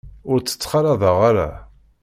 [0.31, 1.49] Ur tt-ttxalaḍeɣ ara.